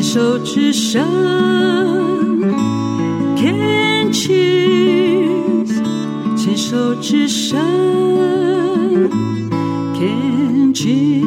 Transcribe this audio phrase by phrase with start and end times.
[0.00, 1.06] 牵手之声
[3.36, 5.68] ，Can cheers，
[6.38, 7.60] 牵手之声
[9.92, 11.20] ，Can cheers。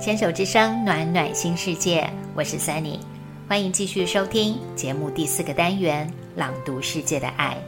[0.00, 2.98] 牵手之声，暖暖新世界，我是 Sunny，
[3.46, 7.62] 欢迎继续收听节目第四个单元《朗读世界的爱》。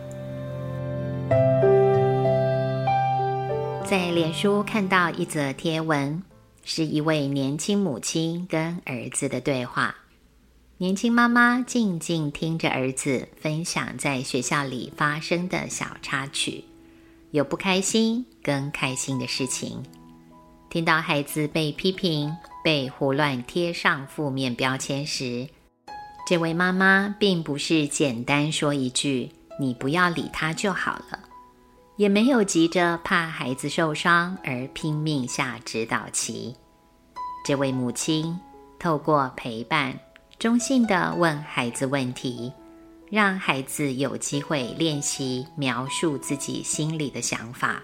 [3.87, 6.23] 在脸书看到一则贴文，
[6.65, 9.95] 是一位年轻母亲跟儿子的对话。
[10.79, 16.65] 年轻妈妈静静听着儿子分享在学校里发生的小插曲，
[17.33, 19.85] 有不开心跟开心的事情。
[20.71, 22.35] 听到孩子被批评、
[22.65, 25.47] 被胡乱贴上负面标签时，
[26.27, 31.21] 这位妈妈并不是简单说一句“你不要理他就好了”，
[31.95, 36.53] 也没有急着怕孩子受伤而拼命下指导棋。
[37.45, 38.37] 这位母亲
[38.77, 39.97] 透过陪伴，
[40.37, 42.53] 中性的问孩子问题，
[43.09, 47.81] 让孩子有机会练习描述自己心里的想法。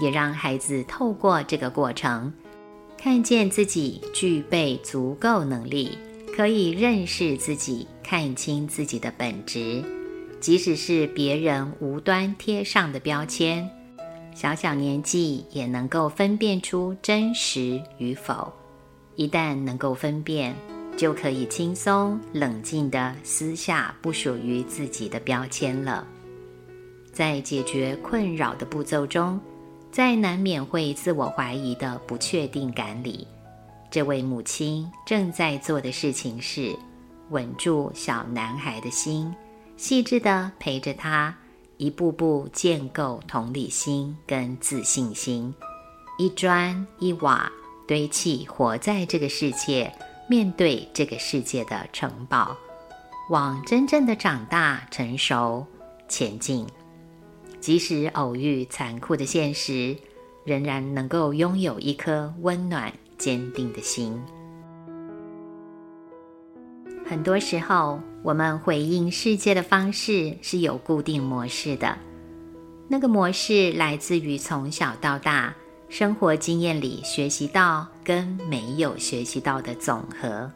[0.00, 2.32] 也让孩子透过这个过程，
[2.98, 5.96] 看见自己具备足够能力，
[6.34, 9.82] 可以认识自己，看清自己的本质。
[10.40, 13.68] 即使是别人无端贴上的标签，
[14.34, 18.52] 小小年纪也能够分辨出真实与否。
[19.16, 20.54] 一旦能够分辨，
[20.96, 26.06] 就可以轻松冷静地撕下不属于自己的标签了。
[27.12, 29.38] 在解决困扰的步骤中。
[29.92, 33.26] 在难免会自我怀疑的不确定感里，
[33.90, 36.76] 这位母亲正在做的事情是
[37.30, 39.34] 稳住小男孩的心，
[39.76, 41.34] 细致地陪着他，
[41.76, 45.52] 一步步建构同理心跟自信心，
[46.18, 47.50] 一砖一瓦
[47.88, 49.92] 堆砌活在这个世界、
[50.28, 52.56] 面对这个世界的城堡，
[53.28, 55.66] 往真正的长大成熟
[56.08, 56.64] 前进。
[57.60, 59.96] 即使偶遇残酷的现实，
[60.44, 64.20] 仍然能够拥有一颗温暖坚定的心。
[67.06, 71.96] 很多时候，我们回应世界的方式是有固定模式的，
[72.88, 75.54] 那个模式来自于从小到大
[75.88, 80.50] 生活经验里学习到跟没有学习到的总和。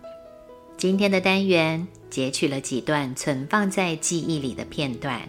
[0.76, 5.20] 今天的单元截取了几段存放在记忆里的片段。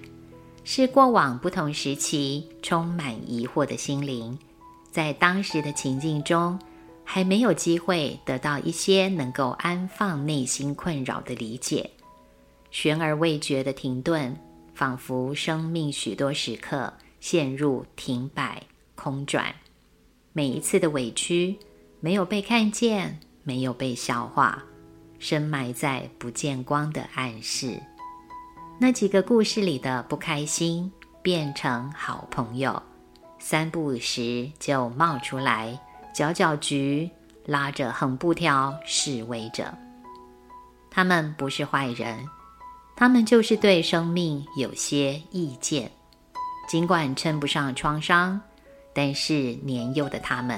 [0.67, 4.35] 是过往不同时期充满疑惑的心灵，
[4.89, 6.57] 在当时的情境中，
[7.05, 11.89] 还没有机会得到一些能够安放内心困扰的理解，
[12.71, 14.35] 悬而未决的停顿，
[14.73, 18.61] 仿佛生命许多时刻陷入停摆
[18.95, 19.55] 空转。
[20.33, 21.57] 每一次的委屈
[22.01, 24.61] 没有被看见，没有被消化，
[25.19, 27.79] 深埋在不见光的暗示。
[28.77, 32.83] 那几个故事里的不开心变成好朋友，
[33.39, 35.79] 三不五时就冒出来
[36.15, 37.09] 搅搅局，
[37.45, 39.77] 拉着横布条示威着。
[40.89, 42.25] 他们不是坏人，
[42.95, 45.91] 他们就是对生命有些意见。
[46.69, 48.39] 尽管称不上创伤，
[48.93, 50.57] 但是年幼的他们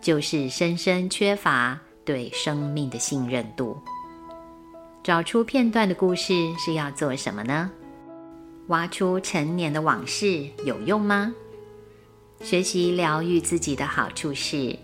[0.00, 3.78] 就是深深缺乏对生命的信任度。
[5.04, 7.70] 找出片段的故事是要做什么呢？
[8.68, 11.34] 挖出陈年的往事有用吗？
[12.40, 14.76] 学习疗愈自己的好处是，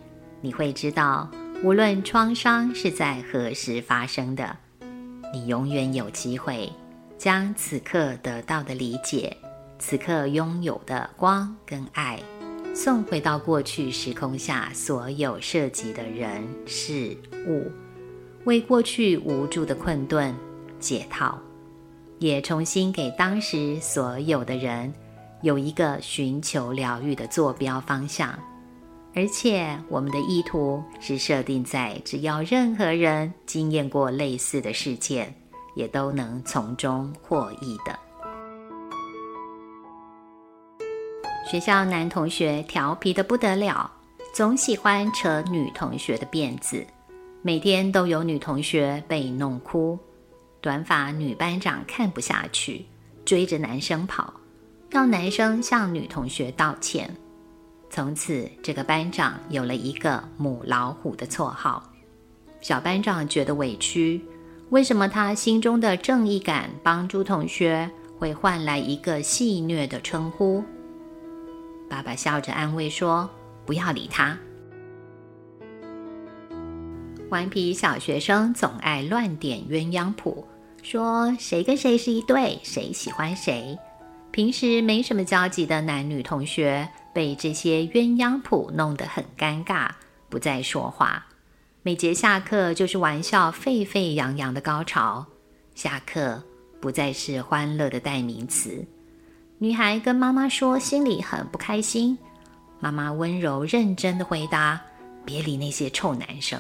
[0.44, 1.30] 你会知道，
[1.62, 4.56] 无论创伤是在何时发生的，
[5.32, 6.70] 你永远有机会
[7.16, 9.36] 将此刻得到的理解、
[9.78, 12.20] 此刻拥有的光跟爱，
[12.74, 17.16] 送回到过去时空下所有涉及的人事
[17.46, 17.70] 物。
[18.44, 20.34] 为过去无助的困顿
[20.80, 21.38] 解套，
[22.18, 24.92] 也重新给当时所有的人
[25.42, 28.36] 有一个寻求疗愈的坐标方向。
[29.14, 35.34] 而且，我们的意图是设定在只要任何人经验过类似的事件，
[35.74, 37.98] 也都能从中获益的。
[41.50, 43.90] 学校男同学调皮的不得了，
[44.32, 46.82] 总喜欢扯女同学的辫子。
[47.42, 49.98] 每天都有女同学被弄哭，
[50.62, 52.86] 短发女班长看不下去，
[53.26, 54.32] 追着男生跑，
[54.92, 57.14] 要男生向女同学道歉。
[57.94, 61.92] 从此，这个班长有了一个“母老虎”的绰号。
[62.62, 64.24] 小班长觉得委屈，
[64.70, 70.64] 为什么他心中的正义感帮助同学会换来一个戏谑的称呼？
[71.86, 73.28] 爸爸笑着安慰说
[73.66, 74.38] ：“不要理他。”
[77.28, 80.46] 顽皮小学生总爱乱点鸳鸯谱，
[80.82, 83.78] 说谁跟谁是一对，谁喜欢谁。
[84.30, 89.90] 平时没什么交集的男女同学被这些鸳鸯谱弄得很尴尬，
[90.28, 91.26] 不再说话。
[91.82, 95.26] 每节下课就是玩笑沸沸扬扬的高潮，
[95.74, 96.42] 下课
[96.80, 98.84] 不再是欢乐的代名词。
[99.58, 102.16] 女孩跟妈妈说心里很不开心，
[102.80, 104.80] 妈妈温柔认真的回答
[105.24, 106.58] ：“别理那些臭男生。”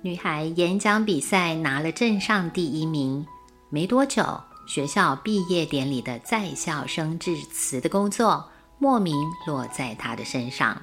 [0.00, 3.26] 女孩演讲比赛拿了镇上第一名。
[3.70, 4.22] 没多久，
[4.68, 8.46] 学校毕业典礼的在校生致辞的工作
[8.78, 9.16] 莫名
[9.46, 10.80] 落在他的身上。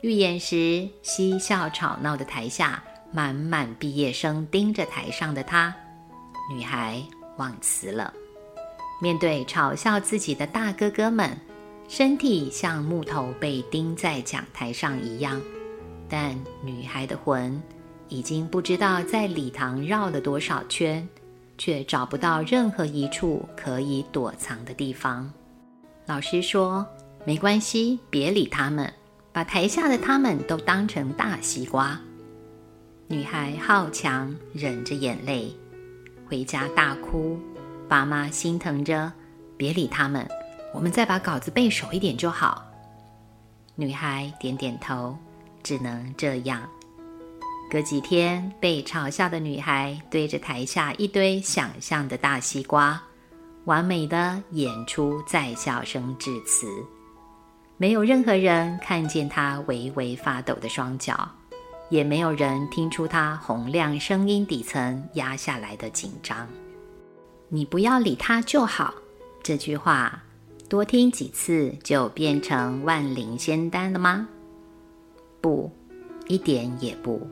[0.00, 2.82] 预演时，嬉笑吵闹的台下，
[3.12, 5.74] 满满毕业生盯着台上的他。
[6.50, 7.02] 女孩
[7.36, 8.12] 忘词了。
[9.02, 11.38] 面对嘲笑自己的大哥哥们，
[11.88, 15.38] 身体像木头被钉在讲台上一样。
[16.08, 17.62] 但女孩的魂
[18.08, 21.06] 已经不知道在礼堂绕了多少圈。
[21.60, 25.30] 却找不到任何一处可以躲藏的地方。
[26.06, 26.86] 老师说
[27.26, 28.90] ：“没关系，别理他们，
[29.30, 32.00] 把台下的他们都当成大西瓜。”
[33.08, 35.54] 女孩好强，忍着眼泪
[36.26, 37.38] 回家大哭。
[37.86, 39.12] 爸妈心疼着
[39.58, 40.26] ：“别理他们，
[40.72, 42.66] 我们再把稿子背熟一点就好。”
[43.76, 45.14] 女孩点点头，
[45.62, 46.66] 只能这样。
[47.70, 53.00] 隔几天，被嘲笑的女孩对着台下一堆想象的大西瓜，
[53.64, 56.66] 完美的演出在校生致辞。
[57.76, 61.30] 没有任何人看见她微微发抖的双脚，
[61.90, 66.48] 也没有人听出她洪亮声音底层压下来的紧张。
[67.48, 68.92] 你不要理他就好。
[69.42, 70.20] 这句话
[70.68, 74.28] 多听几次就变成万灵仙丹了吗？
[75.40, 75.70] 不，
[76.26, 77.24] 一点也不。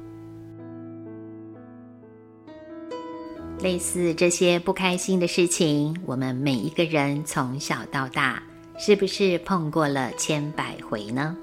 [3.60, 8.40] 类似这些不开心的事情，我们每一个人从小到大，
[8.78, 11.36] 是不是碰过了千百回呢？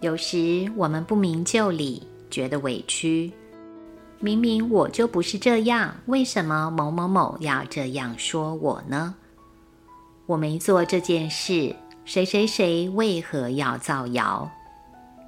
[0.00, 3.30] 有时我们不明就里，觉得委屈。
[4.20, 9.14] 明明我就不是这样，为什么某某某要这样说我呢？
[10.24, 11.76] 我没做这件事，
[12.06, 14.50] 谁谁谁为何要造谣？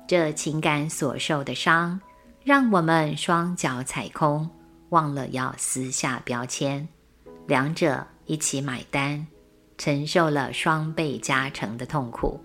[0.09, 2.01] 这情感所受的伤，
[2.43, 4.49] 让我们双脚踩空。
[4.91, 6.87] 忘了要撕下标签，
[7.47, 9.27] 两者一起买单，
[9.79, 12.41] 承受了双倍加成的痛苦。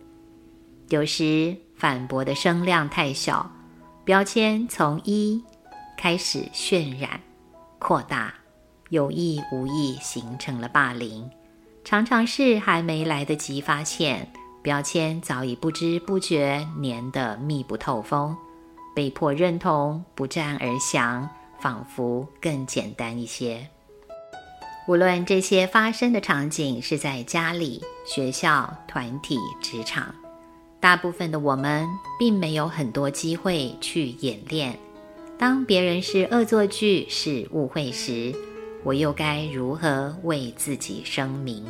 [0.89, 3.51] 有时反驳的声量太小，
[4.03, 5.44] 标签从一
[5.97, 7.19] 开始渲染、
[7.80, 8.33] 扩大，
[8.89, 11.30] 有意无意形成了霸凌。
[11.83, 14.31] 常常是还没来得及发现，
[14.62, 18.36] 标签早已不知不觉粘得密不透风，
[18.95, 21.27] 被迫认同，不战而降。
[21.65, 23.65] 仿佛更简单一些。
[24.88, 30.13] 无论这些发生的场景是在家里、学校、团体、职场，
[30.79, 31.88] 大部分的我们
[32.19, 34.77] 并没有很多机会去演练。
[35.39, 38.31] 当别人是恶作剧、是误会时，
[38.84, 41.65] 我又该如何为自己声明？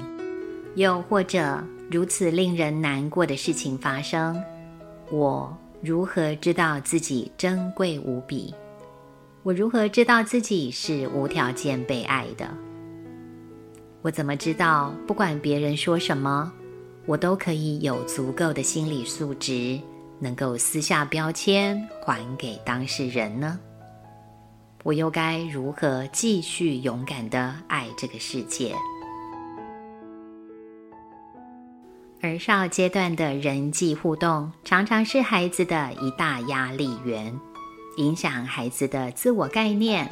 [0.75, 4.43] 又或者，如此令人难过的事情发生，
[5.09, 8.53] 我如何知道自己珍贵无比？
[9.45, 12.49] 我如何知道自己是无条件被爱的？
[14.01, 16.51] 我怎么知道不管别人说什么，
[17.05, 19.79] 我都可以有足够的心理素质，
[20.17, 23.59] 能够撕下标签还给当事人呢？
[24.81, 28.73] 我又该如何继续勇敢的爱这个世界？
[32.21, 37.31] 儿少阶段的人际互动，常常是孩子的一大压力源。
[37.97, 40.09] 影响孩子的自我概念，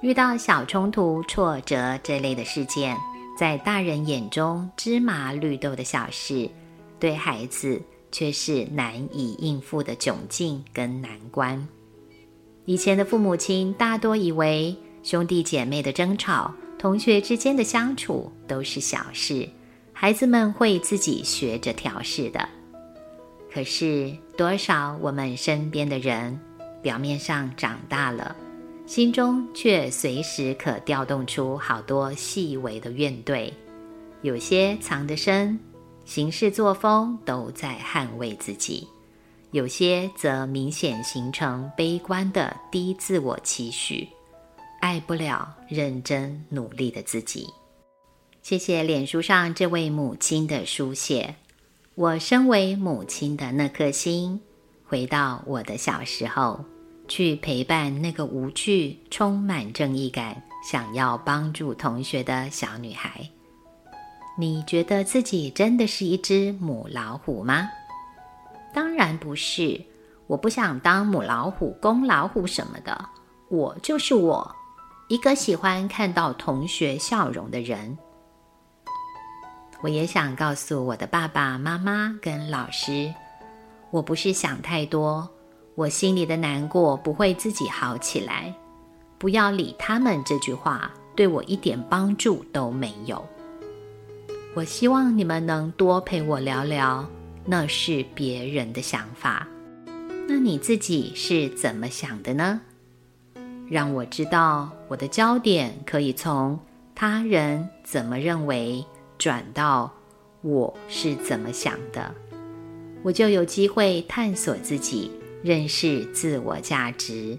[0.00, 2.96] 遇到小冲突、挫折这类的事件，
[3.38, 6.48] 在大人眼中芝麻绿豆的小事，
[7.00, 7.80] 对孩子
[8.12, 11.66] 却是难以应付的窘境跟难关。
[12.64, 19.48] 以前的父母亲大多以为兄弟姐妹的争吵、同学之间的相处都是小事，
[19.92, 22.48] 孩子们会自己学着调试的。
[23.52, 26.38] 可是多少我们身边的人？
[26.86, 28.36] 表面上长大了，
[28.86, 33.52] 心中却随时可调动出好多细微的怨怼，
[34.22, 35.58] 有些藏得深，
[36.04, 38.86] 行事作风都在捍卫自己；
[39.50, 44.06] 有些则明显形成悲观的低自我期许，
[44.80, 47.48] 爱不了认真努力的自己。
[48.42, 51.34] 谢谢脸书上这位母亲的书写。
[51.96, 54.40] 我身为母亲的那颗心，
[54.84, 56.64] 回到我的小时候，
[57.08, 63.28] 去陪伴那个无惧、充满正义感、想要帮助同学的小女孩。
[64.38, 67.68] 你觉得自己真的是一只母老虎吗？
[68.74, 69.80] 当然不是，
[70.26, 73.08] 我不想当母老虎、公老虎什么的。
[73.48, 74.54] 我就是我，
[75.08, 77.96] 一个喜欢看到同学笑容的人。
[79.82, 83.14] 我也想告诉我的爸爸妈妈跟老师，
[83.90, 85.30] 我不是想太多，
[85.76, 88.52] 我心里的难过不会自己好起来。
[89.18, 93.24] 不要理他们这句话，对我一点帮助都没有。
[94.54, 97.06] 我希望你们能多陪我聊聊。
[97.48, 99.46] 那是别人的想法，
[100.26, 102.60] 那你自己是怎么想的呢？
[103.68, 106.58] 让我知道我的焦点可以从
[106.92, 108.84] 他人怎么认为
[109.16, 109.92] 转到
[110.40, 112.12] 我是怎么想的，
[113.04, 115.12] 我就有机会探索自己，
[115.42, 117.38] 认识自我价值，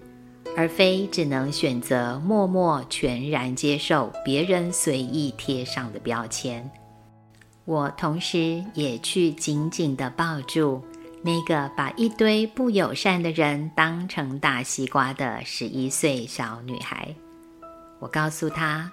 [0.56, 6.70] 而非只能选择默默全然接受别人随意贴上的标签。
[7.64, 10.82] 我同时也去紧紧地抱住
[11.22, 17.14] 那个把一堆不友善的人当成大西瓜的十一岁小女孩。
[17.98, 18.90] 我告诉她：“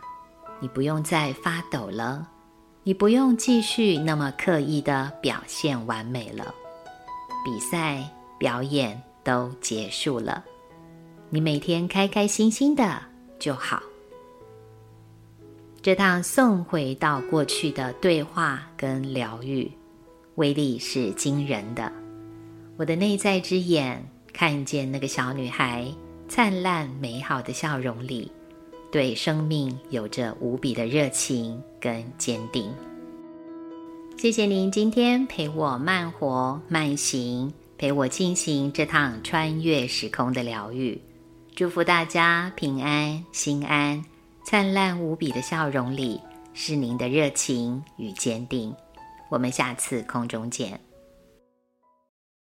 [0.59, 2.27] 你不用再发抖了，
[2.83, 6.53] 你不用继续那么刻意的表现完美了。
[7.45, 8.03] 比赛、
[8.37, 10.43] 表演都结束了，
[11.29, 13.01] 你每天开开心心的
[13.39, 13.81] 就好。”
[15.81, 19.71] 这趟送回到过去的对话跟疗愈，
[20.35, 21.91] 威力是惊人的。
[22.75, 25.87] 我的内在之眼看见那个小女孩
[26.27, 28.31] 灿烂美好的笑容里，
[28.91, 32.73] 对生命有着无比的热情跟坚定。
[34.17, 40.99] 谢谢您今天陪我慢活慢行，陪我进行这趟穿越时空的疗愈。
[41.55, 44.03] 祝福大家平安心安。
[44.47, 46.21] 灿烂无比的笑容里，
[46.53, 48.71] 是您的热情与坚定。
[49.27, 50.79] 我们下次空中见。